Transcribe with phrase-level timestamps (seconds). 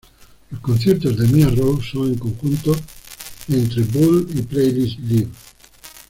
[0.49, 2.75] Los conciertos de Mia Rose son en conjunto,
[3.49, 5.29] entre Red Bull y Playlist live.